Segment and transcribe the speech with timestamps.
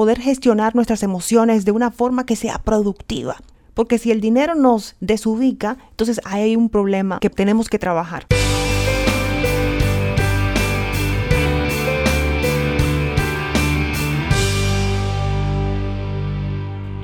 [0.00, 3.36] poder gestionar nuestras emociones de una forma que sea productiva.
[3.74, 8.26] Porque si el dinero nos desubica, entonces hay un problema que tenemos que trabajar.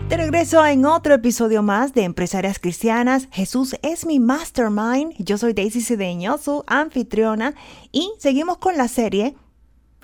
[0.09, 3.29] De regreso en otro episodio más de Empresarias Cristianas.
[3.31, 5.13] Jesús es mi mastermind.
[5.19, 7.53] Yo soy Daisy Cedeño, su anfitriona.
[7.93, 9.37] Y seguimos con la serie.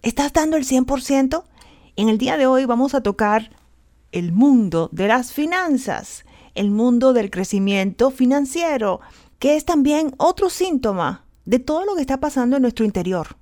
[0.03, 1.43] ¿Estás dando el 100%?
[1.95, 3.51] En el día de hoy vamos a tocar
[4.13, 6.25] el mundo de las finanzas,
[6.55, 9.00] el mundo del crecimiento financiero,
[9.39, 13.36] que es también otro síntoma de todo lo que está pasando en nuestro interior.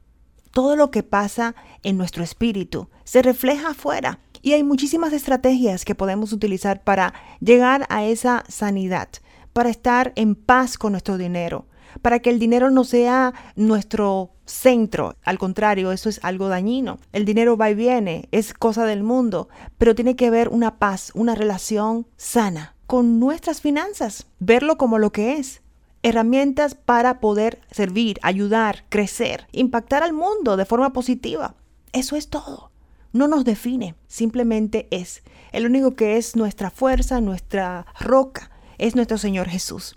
[0.50, 4.18] Todo lo que pasa en nuestro espíritu se refleja afuera.
[4.42, 9.10] Y hay muchísimas estrategias que podemos utilizar para llegar a esa sanidad,
[9.52, 11.66] para estar en paz con nuestro dinero,
[12.02, 15.16] para que el dinero no sea nuestro centro.
[15.24, 16.98] Al contrario, eso es algo dañino.
[17.12, 21.12] El dinero va y viene, es cosa del mundo, pero tiene que haber una paz,
[21.14, 25.62] una relación sana con nuestras finanzas, verlo como lo que es.
[26.02, 31.54] Herramientas para poder servir, ayudar, crecer, impactar al mundo de forma positiva.
[31.92, 32.70] Eso es todo
[33.12, 35.22] no nos define, simplemente es.
[35.52, 39.96] El único que es nuestra fuerza, nuestra roca, es nuestro Señor Jesús.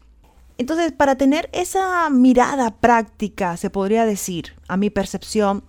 [0.64, 5.66] Entonces, para tener esa mirada práctica, se podría decir, a mi percepción,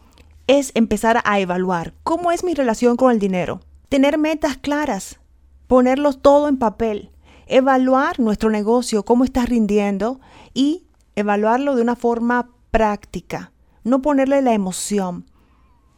[0.46, 5.18] es empezar a evaluar cómo es mi relación con el dinero, tener metas claras,
[5.66, 7.10] ponerlos todo en papel,
[7.48, 10.20] evaluar nuestro negocio, cómo está rindiendo
[10.54, 10.86] y
[11.16, 13.50] evaluarlo de una forma práctica,
[13.82, 15.26] no ponerle la emoción.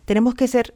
[0.06, 0.74] Tenemos que ser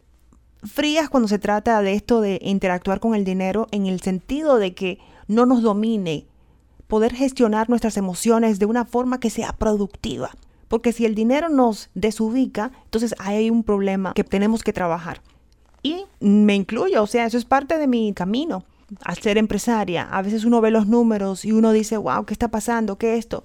[0.62, 4.75] frías cuando se trata de esto de interactuar con el dinero en el sentido de
[4.75, 6.27] que no nos domine,
[6.91, 10.31] poder gestionar nuestras emociones de una forma que sea productiva.
[10.69, 15.23] Porque si el dinero nos desubica, entonces hay un problema que tenemos que trabajar.
[15.83, 18.65] Y me incluyo, o sea, eso es parte de mi camino
[19.05, 20.03] al ser empresaria.
[20.11, 22.99] A veces uno ve los números y uno dice, wow, ¿qué está pasando?
[22.99, 23.45] ¿Qué es esto?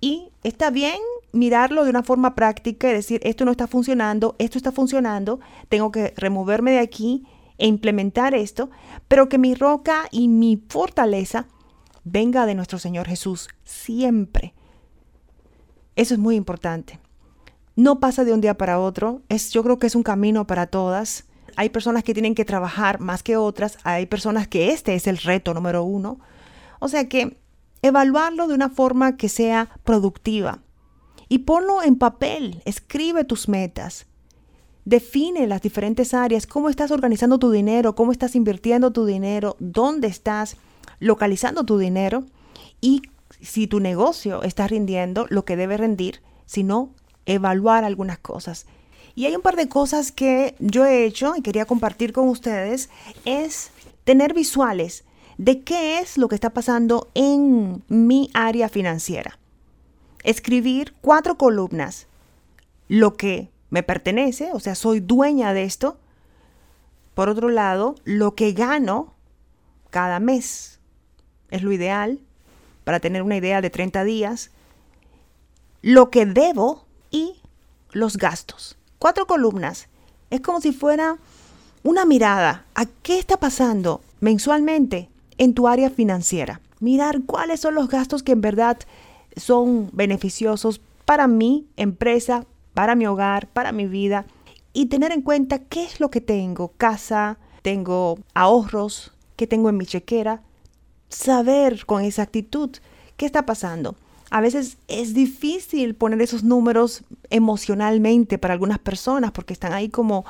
[0.00, 1.00] Y está bien
[1.32, 5.90] mirarlo de una forma práctica y decir, esto no está funcionando, esto está funcionando, tengo
[5.90, 7.26] que removerme de aquí
[7.58, 8.70] e implementar esto,
[9.08, 11.46] pero que mi roca y mi fortaleza
[12.06, 14.54] venga de nuestro Señor Jesús siempre.
[15.96, 17.00] Eso es muy importante.
[17.74, 20.68] No pasa de un día para otro, es, yo creo que es un camino para
[20.68, 21.24] todas.
[21.56, 25.18] Hay personas que tienen que trabajar más que otras, hay personas que este es el
[25.18, 26.20] reto número uno.
[26.78, 27.38] O sea que
[27.82, 30.60] evaluarlo de una forma que sea productiva,
[31.28, 34.06] y ponlo en papel, escribe tus metas.
[34.84, 40.06] Define las diferentes áreas, cómo estás organizando tu dinero, cómo estás invirtiendo tu dinero, dónde
[40.06, 40.56] estás
[41.00, 42.24] localizando tu dinero
[42.80, 43.02] y
[43.40, 46.90] si tu negocio está rindiendo lo que debe rendir, sino
[47.26, 48.66] evaluar algunas cosas.
[49.14, 52.90] Y hay un par de cosas que yo he hecho y quería compartir con ustedes,
[53.24, 53.70] es
[54.04, 55.04] tener visuales
[55.38, 59.38] de qué es lo que está pasando en mi área financiera
[60.26, 62.08] escribir cuatro columnas,
[62.88, 65.98] lo que me pertenece, o sea, soy dueña de esto.
[67.14, 69.14] Por otro lado, lo que gano
[69.90, 70.80] cada mes
[71.50, 72.18] es lo ideal
[72.84, 74.50] para tener una idea de 30 días,
[75.82, 77.36] lo que debo y
[77.92, 78.76] los gastos.
[78.98, 79.88] Cuatro columnas.
[80.30, 81.18] Es como si fuera
[81.82, 85.08] una mirada a qué está pasando mensualmente
[85.38, 86.60] en tu área financiera.
[86.80, 88.78] Mirar cuáles son los gastos que en verdad
[89.36, 94.26] son beneficiosos para mi empresa, para mi hogar, para mi vida
[94.72, 99.78] y tener en cuenta qué es lo que tengo, casa, tengo ahorros, qué tengo en
[99.78, 100.42] mi chequera,
[101.08, 102.70] saber con exactitud
[103.16, 103.96] qué está pasando.
[104.30, 110.24] A veces es difícil poner esos números emocionalmente para algunas personas porque están ahí como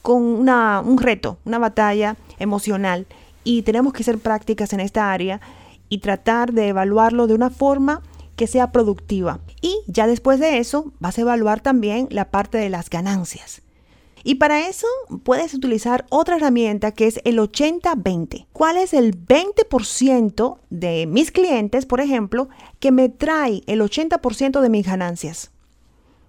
[0.00, 3.06] con una, un reto, una batalla emocional
[3.44, 5.40] y tenemos que ser prácticas en esta área
[5.88, 8.00] y tratar de evaluarlo de una forma
[8.36, 9.40] que sea productiva.
[9.60, 13.62] Y ya después de eso vas a evaluar también la parte de las ganancias.
[14.24, 14.86] Y para eso
[15.24, 18.46] puedes utilizar otra herramienta que es el 80-20.
[18.52, 22.48] ¿Cuál es el 20% de mis clientes, por ejemplo,
[22.78, 25.50] que me trae el 80% de mis ganancias?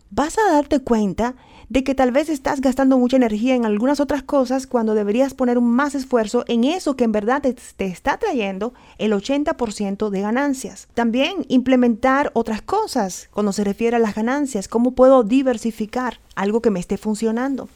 [0.10, 1.36] Vas a darte cuenta
[1.70, 5.60] de que tal vez estás gastando mucha energía en algunas otras cosas cuando deberías poner
[5.60, 10.88] más esfuerzo en eso que en verdad te, está trayendo el 80% de ganancias.
[10.94, 16.70] También implementar otras cosas cuando se refiere a las ganancias, cómo puedo diversificar algo que
[16.70, 17.68] me esté funcionando.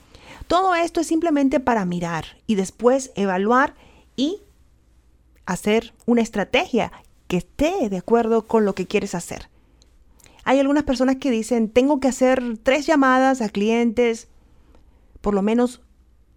[0.48, 3.76] Todo esto es simplemente para mirar y después evaluar
[4.16, 4.42] y
[5.46, 6.92] hacer una estrategia
[7.28, 9.50] que esté de acuerdo con lo que quieres hacer.
[10.46, 14.30] Hay algunas personas que dicen, tengo que hacer tres llamadas a clientes
[15.20, 15.82] por lo menos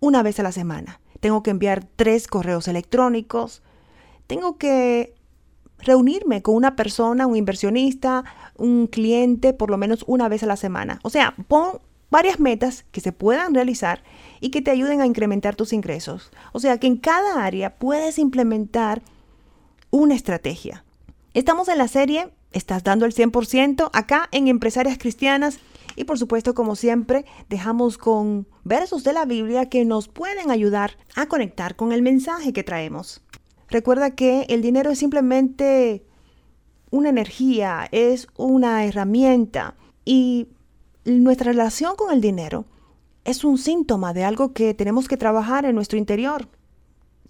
[0.00, 1.00] una vez a la semana.
[1.20, 3.62] tengo que enviar tres correos electrónicos,
[4.26, 5.14] tengo que
[5.78, 8.24] reunirme con una persona, un inversionista,
[8.56, 10.98] un cliente por lo menos una vez a la semana.
[11.02, 11.78] O sea, pon
[12.10, 14.02] varias metas que se puedan realizar
[14.40, 16.30] y que te ayuden a incrementar tus ingresos.
[16.52, 19.02] O sea, que en cada área puedes implementar
[19.90, 20.84] una estrategia.
[21.34, 25.60] Estamos en la serie Estás dando el 100% acá en Empresarias Cristianas
[25.94, 30.96] y por supuesto, como siempre, dejamos con versos de la Biblia que nos pueden ayudar
[31.14, 33.22] a conectar con el mensaje que traemos.
[33.68, 36.04] Recuerda que el dinero es simplemente
[36.90, 40.48] una energía, es una herramienta y
[41.04, 42.64] nuestra relación con el dinero
[43.24, 46.48] es un síntoma de algo que tenemos que trabajar en nuestro interior.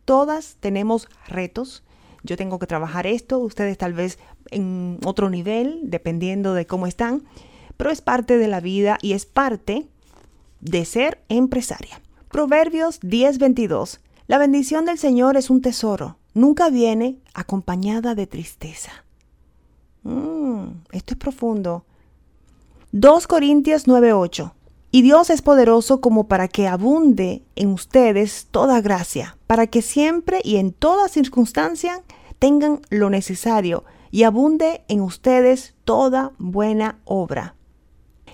[0.05, 1.82] Todas tenemos retos.
[2.22, 4.19] Yo tengo que trabajar esto, ustedes tal vez
[4.50, 7.25] en otro nivel, dependiendo de cómo están,
[7.76, 9.88] pero es parte de la vida y es parte
[10.61, 12.00] de ser empresaria.
[12.31, 14.00] Proverbios 10:22.
[14.26, 18.90] La bendición del Señor es un tesoro nunca viene acompañada de tristeza.
[20.02, 21.84] Mm, esto es profundo.
[22.92, 24.52] 2 Corintios 9:8.
[24.90, 30.40] Y Dios es poderoso como para que abunde en ustedes toda gracia, para que siempre
[30.42, 32.02] y en toda circunstancia
[32.40, 37.54] tengan lo necesario y abunde en ustedes toda buena obra.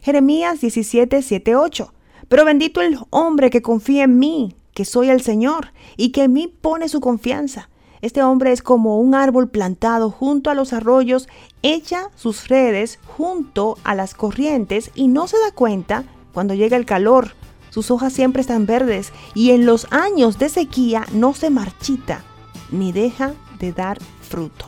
[0.00, 1.92] Jeremías 17, 8.
[2.26, 6.32] Pero bendito el hombre que confía en mí, que soy el Señor, y que en
[6.32, 7.68] mí pone su confianza.
[8.02, 11.28] Este hombre es como un árbol plantado junto a los arroyos,
[11.62, 16.86] echa sus redes junto a las corrientes y no se da cuenta cuando llega el
[16.86, 17.32] calor.
[17.70, 22.22] Sus hojas siempre están verdes y en los años de sequía no se marchita
[22.70, 24.66] ni deja de dar fruto.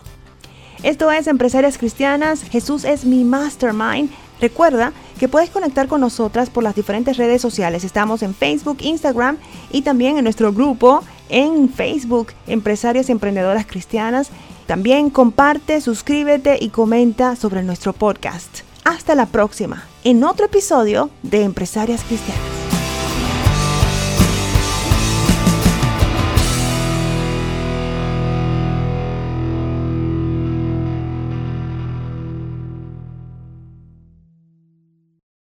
[0.82, 2.42] Esto es Empresarias Cristianas.
[2.42, 4.10] Jesús es mi mastermind.
[4.40, 7.84] Recuerda que puedes conectar con nosotras por las diferentes redes sociales.
[7.84, 9.36] Estamos en Facebook, Instagram
[9.70, 14.30] y también en nuestro grupo en Facebook, Empresarias y Emprendedoras Cristianas.
[14.66, 18.60] También comparte, suscríbete y comenta sobre nuestro podcast.
[18.84, 22.57] Hasta la próxima, en otro episodio de Empresarias Cristianas.